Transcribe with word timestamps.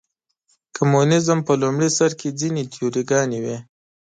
کمونیزم 0.75 1.39
په 1.47 1.53
لومړي 1.61 1.89
سر 1.97 2.11
کې 2.19 2.29
ځینې 2.39 2.63
تیوري 2.71 3.03
ګانې 3.11 3.39
وې. 3.43 3.57